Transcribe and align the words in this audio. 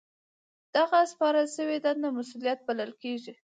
دغه 0.75 0.99
سپارل 1.11 1.47
شوې 1.55 1.77
دنده 1.85 2.09
مسؤلیت 2.17 2.59
بلل 2.67 2.91
کیږي. 3.01 3.33